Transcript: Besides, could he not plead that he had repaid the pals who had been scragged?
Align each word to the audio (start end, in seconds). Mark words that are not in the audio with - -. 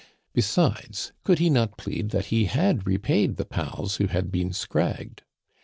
Besides, 0.33 1.11
could 1.23 1.37
he 1.37 1.51
not 1.51 1.77
plead 1.77 2.09
that 2.09 2.25
he 2.33 2.45
had 2.45 2.87
repaid 2.87 3.35
the 3.37 3.45
pals 3.45 3.97
who 3.97 4.07
had 4.07 4.31
been 4.31 4.51
scragged? 4.51 5.21